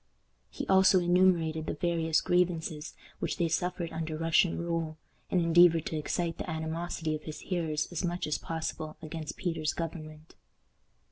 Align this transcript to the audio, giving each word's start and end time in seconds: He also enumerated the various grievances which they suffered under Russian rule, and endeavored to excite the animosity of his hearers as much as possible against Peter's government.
He 0.49 0.65
also 0.65 0.99
enumerated 0.99 1.67
the 1.67 1.75
various 1.75 2.21
grievances 2.21 2.95
which 3.19 3.37
they 3.37 3.47
suffered 3.47 3.91
under 3.93 4.17
Russian 4.17 4.57
rule, 4.57 4.97
and 5.29 5.39
endeavored 5.39 5.85
to 5.85 5.95
excite 5.95 6.39
the 6.39 6.49
animosity 6.49 7.13
of 7.13 7.21
his 7.25 7.41
hearers 7.41 7.87
as 7.91 8.03
much 8.03 8.25
as 8.25 8.39
possible 8.39 8.97
against 9.03 9.37
Peter's 9.37 9.73
government. 9.75 10.33